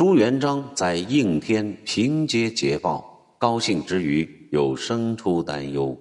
[0.00, 5.94] 朱元璋在应天凭接捷报，高兴之余又生出担忧。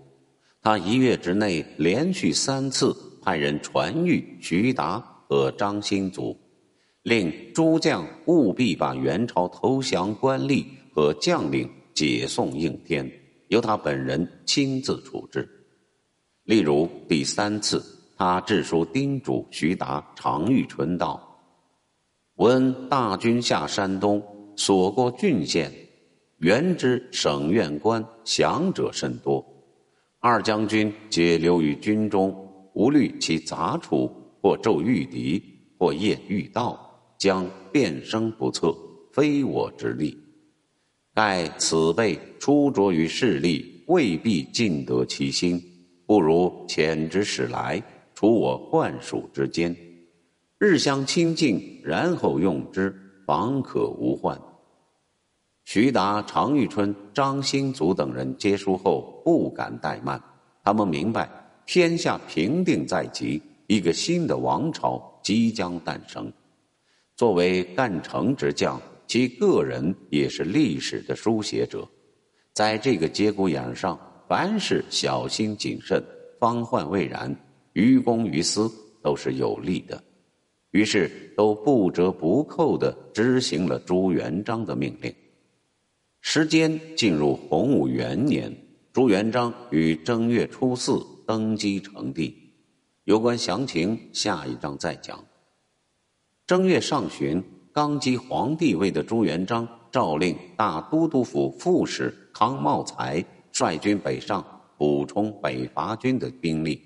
[0.61, 6.33] 他一月之内连续三次派人传谕徐达和张兴祖，
[7.03, 10.63] 令诸将务必把元朝投降官吏
[10.95, 13.11] 和将领解送应天，
[13.49, 15.45] 由他本人亲自处置。
[16.45, 17.83] 例如第三次，
[18.15, 21.28] 他致书叮嘱徐达、常遇春道。
[22.39, 24.23] 闻大军下山东，
[24.55, 25.69] 所过郡县，
[26.37, 29.45] 原知省院官降者甚多。
[30.19, 32.33] 二将军皆留于军中，
[32.73, 34.09] 无虑其杂处，
[34.41, 35.43] 或骤遇敌，
[35.77, 36.79] 或夜遇盗，
[37.17, 38.73] 将变声不测，
[39.11, 40.17] 非我之力。
[41.13, 45.61] 盖此辈出着于势力，未必尽得其心，
[46.05, 47.83] 不如遣之使来，
[48.15, 49.75] 除我患蜀之间。
[50.61, 52.93] 日相亲近，然后用之，
[53.25, 54.37] 方可无患。
[55.63, 60.21] 徐达、常遇春、张兴祖等人接书后不敢怠慢，
[60.61, 61.29] 他们明白
[61.65, 66.29] 天下平定在即，一个新的王朝即将诞生。
[67.15, 71.87] 作为干城之将，其个人也是历史的书写者，
[72.51, 76.03] 在这个节骨眼上，凡事小心谨慎，
[76.37, 77.33] 方患未然，
[77.71, 78.69] 于公于私
[79.01, 80.03] 都是有利的。
[80.71, 85.13] 于是，都不折不扣地执行了朱元璋的命令。
[86.21, 88.55] 时间进入洪武元年，
[88.93, 92.35] 朱元璋于正月初四登基成帝。
[93.05, 95.23] 有关详情，下一章再讲。
[96.45, 104.45] 正月上旬，刚继皇帝位的朱元璋诏令大都督府副使康茂才率军北上，
[104.77, 106.79] 补充北伐军的兵力。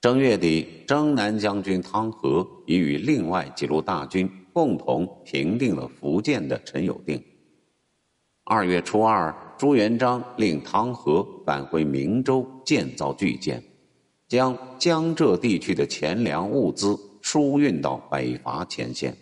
[0.00, 7.22] 正月底，征南将军汤和已与另外几路大军共同平定了福建的陈友定。
[8.44, 13.62] 二月初二，朱元璋令汤和返回明州建造巨舰，
[14.26, 19.14] 将江浙地区的钱粮物资输运到北伐前线。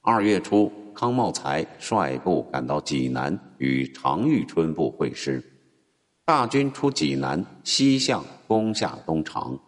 [0.00, 5.44] 二月初，康茂才率部赶到济南，与常遇春部会师。
[6.28, 9.58] 大军出济南，西向攻下东长。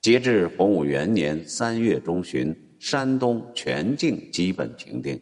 [0.00, 5.16] 截至洪武元年三月中旬，山东全境基本平定。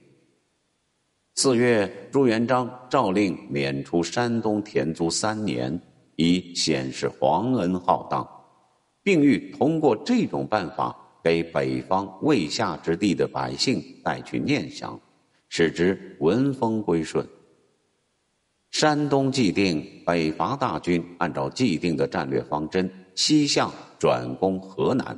[1.35, 5.79] 四月，朱元璋诏令免除山东田租三年，
[6.17, 8.27] 以显示皇恩浩荡，
[9.03, 14.99] 并欲通过这种办法给北方未下之地的百姓带去念想，
[15.51, 17.23] 使之闻风归顺。
[18.75, 25.17] 山东既定，北伐大军按照既定的战略方针西向转攻河南。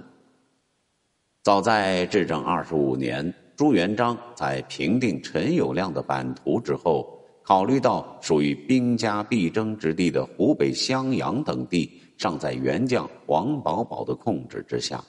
[1.42, 15.02] 早在至正二十五年，朱元璋在平定陈友谅的版图之后，考虑到属于兵家必争之地的湖北襄阳等地尚在元将王保保的控制之下，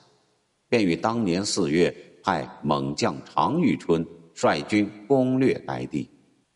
[0.70, 1.94] 便于当年四月
[2.24, 6.10] 派猛将常遇春率军攻略该地。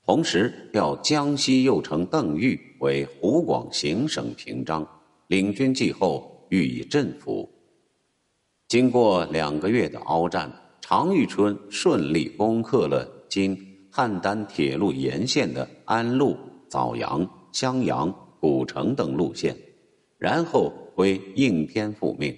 [0.06, 4.86] 同时调江西右丞邓玉为湖广行省平章，
[5.28, 7.48] 领军继后，予以镇抚。
[8.68, 10.52] 经过两个月的鏖战，
[10.82, 13.56] 常遇春顺利攻克了今
[13.92, 16.36] 汉丹铁路沿线的安陆、
[16.68, 19.56] 枣阳、襄阳、古城等路线，
[20.18, 22.36] 然后归应天复命，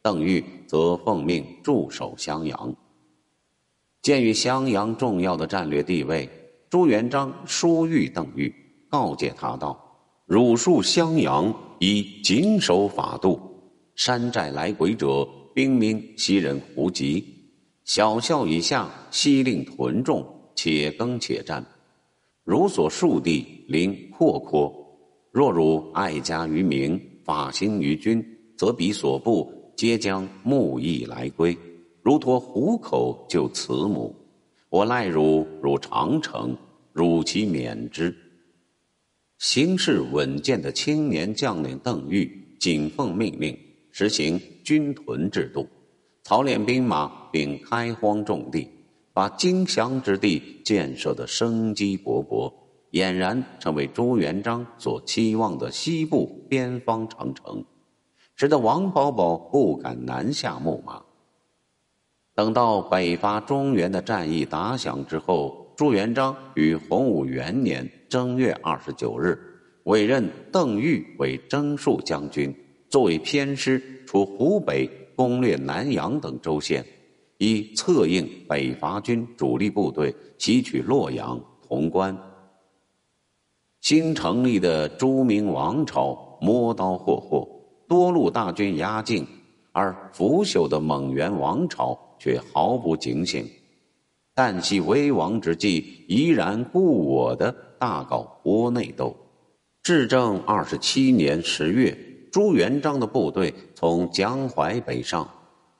[0.00, 2.74] 邓愈则奉命驻守襄阳。
[4.00, 6.28] 鉴于襄阳重要的战略地位。
[6.72, 8.50] 朱元璋书谕邓愈，
[8.88, 9.78] 告诫他道
[10.24, 13.38] ：“汝戍襄阳，以谨守法度。
[13.94, 17.22] 山寨来鬼者，兵民悉人胡籍。
[17.84, 21.62] 小校以下，悉令屯众，且耕且战。
[22.42, 24.74] 汝所戍地，临阔阔。
[25.30, 28.24] 若汝爱家于民，法兴于君，
[28.56, 31.54] 则彼所部皆将慕义来归，
[32.00, 34.16] 如托虎口救慈母。”
[34.72, 36.56] 我赖汝如长城，
[36.92, 38.14] 汝其免之。
[39.38, 43.58] 行事稳健的青年将领邓愈谨奉命令，
[43.90, 45.66] 实行军屯制度，
[46.22, 48.68] 操练兵马，并开荒种地，
[49.12, 52.52] 把荆襄之地建设的生机勃勃，
[52.92, 57.64] 俨然成为朱元璋所期望的西部边防长城，
[58.36, 61.02] 使得王保保不敢南下牧马。
[62.34, 69.36] 等到北伐中原的战役打响之后，朱元璋于洪武元年正月二十九日
[69.82, 72.54] 委任邓愈为征戍将军，
[72.88, 76.84] 作为偏师出湖北攻略南阳等州县，
[77.38, 81.36] 以策应北伐军主力部队袭取洛阳、
[81.68, 82.16] 潼关。
[83.80, 87.48] 新成立的朱明王朝摸刀霍霍，
[87.88, 89.26] 多路大军压境，
[89.72, 93.44] 而腐朽的蒙元王朝却毫不警醒，
[94.34, 99.14] 旦夕危亡之际，依然故我的大搞窝内斗。
[99.82, 101.94] 至正二十七年十月，
[102.32, 105.28] 朱元璋的部队从江淮北上，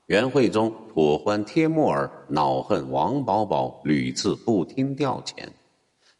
[0.05, 5.47] 元惠宗妥欢帖木儿恼恨王保保屡次不听调遣。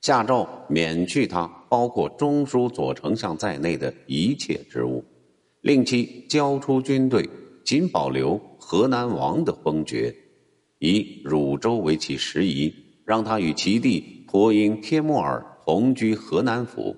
[0.01, 5.06] 下诏免去他包括中书左丞相在内的一切职务，
[5.62, 7.30] 令其交出军队，
[7.63, 10.13] 仅保留河南王的封爵，
[10.83, 12.74] 以汝州为其实仪，
[13.06, 16.94] 让他与其弟托英帖木儿同居河南府。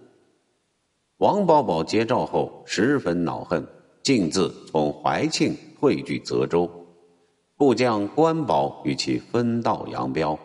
[1.17, 3.63] 王保保接诏后十分恼恨，
[4.01, 6.67] 径自从怀庆退居泽州，
[7.57, 10.35] 部将关宝与其分道扬镳。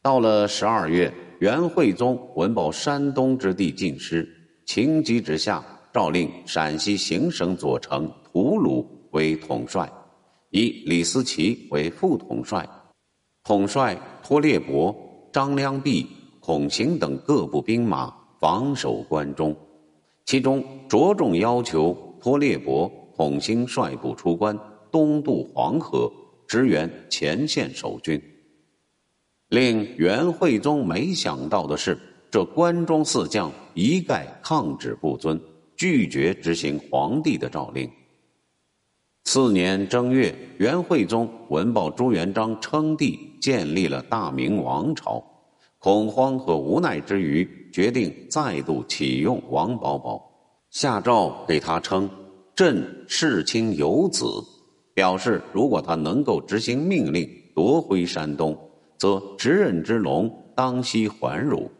[0.00, 1.12] 到了十二月。
[1.40, 4.28] 元惠宗闻报山东之地尽失，
[4.66, 9.90] 情急之下，诏令陕西行省左丞吐鲁为统帅，
[10.50, 12.68] 以李思齐为副统帅，
[13.44, 14.94] 统帅托列伯、
[15.32, 16.06] 张良弼、
[16.40, 19.56] 孔行等各部兵马防守关中，
[20.26, 24.58] 其中着重要求托列伯、孔兴率部出关，
[24.90, 26.10] 东渡黄河，
[26.48, 28.20] 支援前线守军。
[29.50, 31.98] 令元惠宗没想到的是，
[32.30, 35.40] 这关中四将一概抗旨不遵，
[35.76, 37.88] 拒绝执行皇帝的诏令。
[39.24, 45.22] 次年正月，元惠宗闻报朱元璋称帝，建立了大明王朝，
[45.78, 50.20] 恐慌和无奈之余，决定再度启用王保保，
[50.70, 52.10] 下诏给他称
[52.56, 54.24] “朕世卿有子”，
[54.94, 58.56] 表示如果他能够执行命令，夺回山东。
[58.98, 61.70] 则执任之龙当夕还汝，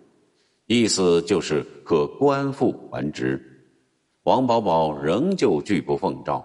[0.65, 3.39] 意思就是可官复还职。
[4.23, 6.43] 王保保仍旧拒不奉诏，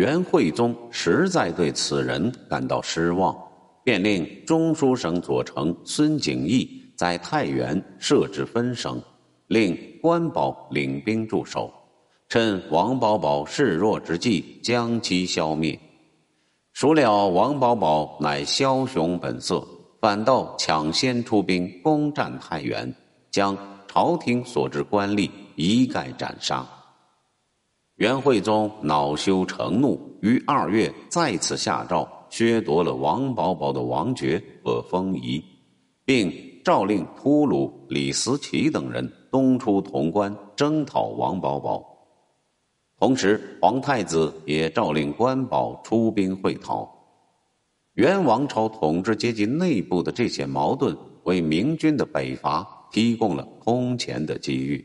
[0.00, 3.36] 元惠宗实在对此人感到失望，
[3.84, 6.66] 便令中书省左丞孙景义
[6.96, 8.98] 在太原设置分省，
[9.48, 11.70] 令关保领兵驻守，
[12.30, 15.78] 趁王保保示弱之际将其消灭。
[16.72, 19.62] 孰料王保保乃枭雄本色，
[20.00, 22.90] 反倒抢先出兵攻占太原，
[23.30, 23.54] 将
[23.86, 26.66] 朝廷所置官吏一概斩杀。
[28.00, 35.44] 元惠宗恼羞成怒，于二月再次下诏削夺了王保保的王爵和封仪，
[36.06, 36.32] 并
[36.64, 41.84] 诏令秃鲁、李思齐等人东出潼关征讨王保保。
[42.98, 46.90] 同时，皇太子也诏令关保出兵会讨。
[47.96, 54.82] 元王朝统治阶级内部的这些矛盾，为明军的北伐提供了空前的机遇。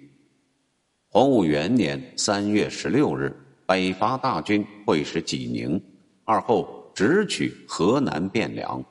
[1.15, 3.33] 洪武元年三月十六日，
[3.65, 5.81] 北伐大军会师济宁，
[6.25, 8.83] 而后直取河南汴梁。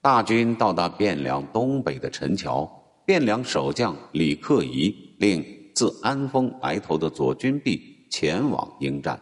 [0.00, 2.70] 大军到达汴梁东北的陈桥，
[3.08, 8.06] 汴梁守将李克仪令自安丰来投的左军弼。
[8.08, 9.20] 前往应战。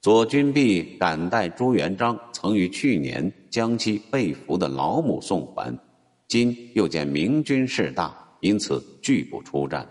[0.00, 5.76] 左军弼感戴朱元璋曾于去年将其被俘的老母送还，
[6.28, 9.84] 今又见明军势大，因此拒不出战。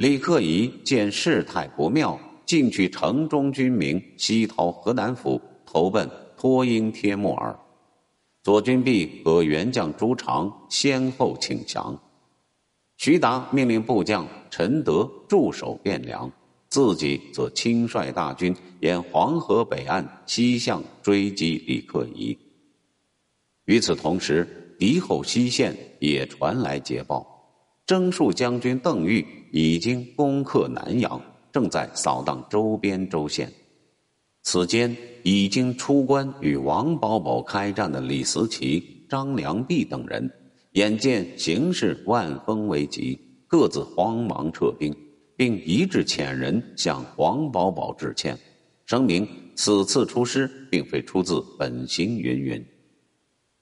[0.00, 7.54] 李克仪见事态不妙，进取城中军民西逃河南府，投奔托英帖木儿。
[8.42, 11.94] 左军弼和元将朱常先后请降。
[12.96, 16.32] 徐达命令部将陈德驻守汴梁。
[16.70, 22.38] 自己则亲率大军沿黄河北岸西向追击李克仪。
[23.66, 27.26] 与此同时，敌后西线也传来捷报：
[27.84, 31.20] 征戍将军邓愈已经攻克南阳，
[31.52, 33.52] 正在扫荡周边州县。
[34.42, 40.30] 此间已经出关与王保保开战的李思齐、张良弼等人，
[40.72, 44.94] 眼见形势万分危急，各自慌忙撤兵。
[45.36, 48.38] 并一致遣人向王保保致歉，
[48.84, 49.26] 声明
[49.56, 52.66] 此次出师并非出自本心云云。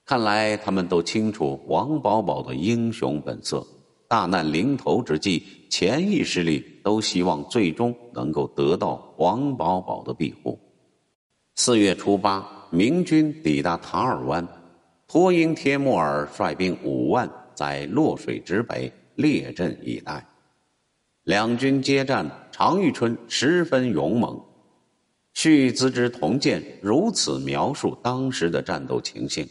[0.05, 3.65] 看来他们都清楚王保保的英雄本色。
[4.09, 10.59] 大难临头之际，潜意识里都希望最终能够得到王保保的庇护。
[11.57, 14.49] 四月初八，明军抵达塔尔湾，
[15.07, 20.27] 托英帖木儿率兵五万在洛水之北列阵以待。
[21.25, 24.43] 两军接战，常遇春十分勇猛。
[25.35, 29.47] 续《资治通鉴》如此描述当时的战斗情形：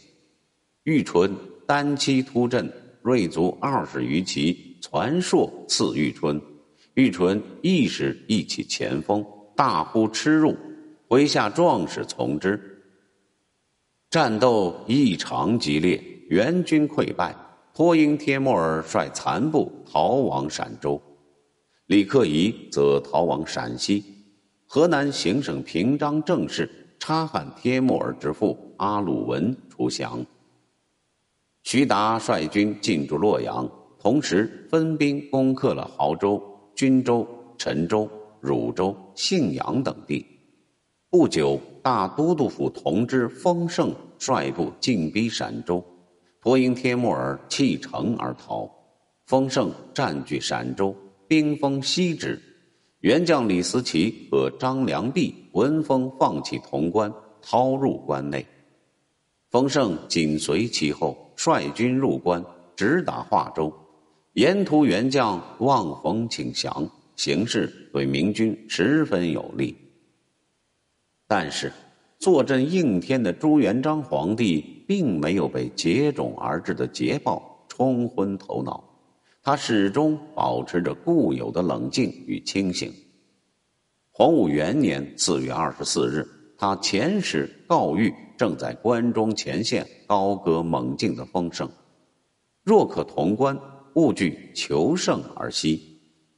[0.82, 1.34] 玉纯
[1.64, 2.70] 单骑突阵，
[3.02, 6.40] 锐卒二十余骑，攒槊刺玉春。
[6.94, 9.24] 玉春亦是一起前锋，
[9.54, 10.56] 大呼吃入，
[11.08, 12.60] 麾下壮士从之。
[14.10, 17.34] 战斗异常激烈，援军溃败，
[17.74, 21.00] 托英帖木儿率残部逃往陕州，
[21.86, 24.02] 李克仪则逃往陕西。
[24.66, 30.24] 河南行省平章政事察罕帖木儿之父阿鲁文出降。
[31.70, 33.70] 徐达率军进驻洛阳，
[34.00, 36.42] 同时分兵攻克了亳州、
[36.74, 38.08] 均州、陈州、
[38.40, 40.24] 汝州、信阳等地。
[41.10, 45.84] 不久，大都督府同知丰盛率部进逼陕州，
[46.40, 48.66] 托英帖木儿弃城而逃。
[49.26, 50.96] 丰盛占据陕州，
[51.26, 52.40] 兵锋西指。
[53.00, 58.46] 元将李思齐和张良弼闻风放弃潼关，逃入关内。
[59.50, 62.44] 丰盛紧随其后，率军入关，
[62.76, 63.72] 直打华州。
[64.34, 69.76] 沿途元将望风请降，形势对明军十分有利。
[71.26, 71.72] 但是，
[72.18, 78.84] 坐镇应天的朱元璋皇帝并没有被接踵而至的捷报冲昏头脑。
[79.42, 82.92] 他始终保持着固有的冷静与清醒。
[84.10, 86.26] 洪武元年四月二十四日，
[86.60, 91.70] 他遣使告谕正在关中前线高歌猛进的丰盛
[92.64, 93.56] ：“若可潼关，
[93.94, 95.80] 勿惧求胜而息。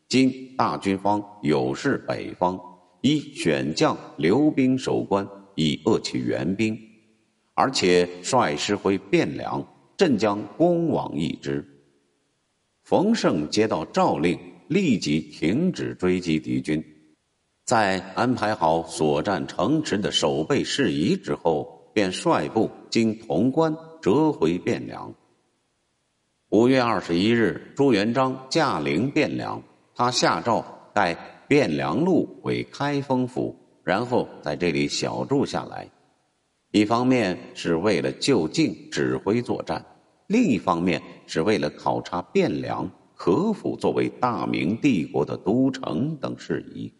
[0.08, 2.60] 今大军方有事北方，
[3.00, 6.78] 宜选将留兵守关，以遏其援兵，
[7.54, 11.66] 而且率师回汴梁，朕将攻往一之。”
[12.84, 16.84] 冯胜接到诏令，立即停止追击敌军，
[17.70, 23.72] 在安排好所占城池的守备事宜之后，便率部经潼关
[24.02, 25.14] 折回汴梁。
[26.48, 29.62] 五月二十一日，朱元璋驾临汴梁，
[29.94, 31.16] 他下诏改
[31.48, 35.88] 汴梁路为开封府，然后在这里小住下来。
[36.72, 39.86] 一方面是为了就近指挥作战。
[40.26, 46.92] 另一方面，是为了考察汴梁可否作为大明帝国的都城等事宜。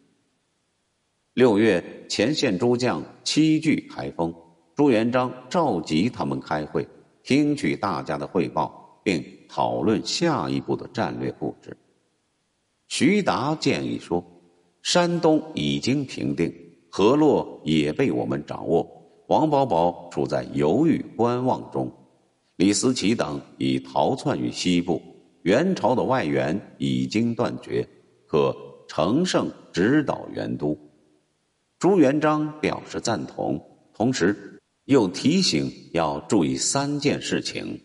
[1.34, 4.34] 六月，前线诸将齐聚开封，
[4.74, 6.86] 朱元璋召集他们开会，
[7.22, 11.76] 听取大家的汇报，并讨论下一步的战略布置。
[12.88, 14.24] 徐达建议说
[14.82, 16.52] ：“山东已经平定，
[16.90, 18.84] 河洛也被我们掌握，
[19.28, 21.88] 王保保处在犹豫观望中。”
[22.58, 25.00] 李思齐等已逃窜于西部，
[25.42, 27.88] 元朝的外援已经断绝，
[28.26, 28.52] 可
[28.88, 30.76] 乘胜直捣元都。
[31.80, 33.58] 朱元璋表示赞同，
[33.94, 37.80] 同时又提醒要注意三件事情：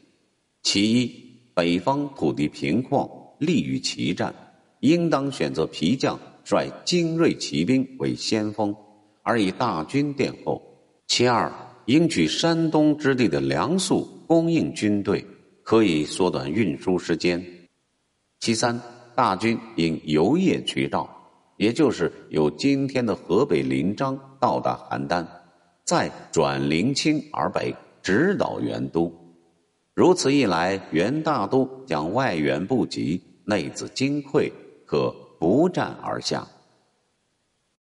[0.63, 3.09] 其一，北方土地平旷，
[3.39, 4.35] 利于骑战，
[4.81, 8.75] 应当选择皮将率精锐骑兵为先锋，
[9.23, 10.61] 而以大军殿后；
[11.07, 11.49] 其二，
[11.85, 14.05] 应取山东之地的粮粟。
[14.27, 15.23] 供应军队
[15.61, 17.45] 可以缩短运输时间。
[18.39, 18.81] 其三，
[19.15, 21.14] 大军应游夜渠道，
[21.57, 25.25] 也就是由今天的河北临漳到达邯郸，
[25.83, 29.13] 再转临清而北，直捣元都。
[29.93, 34.51] 如此一来，元大都将外援不及，内自金溃，
[34.85, 36.45] 可不战而下。